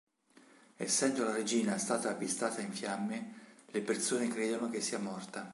Essendo 0.77 1.23
la 1.25 1.35
regina 1.35 1.77
stata 1.77 2.09
avvistata 2.09 2.59
in 2.61 2.71
fiamme, 2.73 3.33
le 3.69 3.81
persone 3.81 4.29
credono 4.29 4.67
che 4.71 4.81
sia 4.81 4.97
morta. 4.97 5.47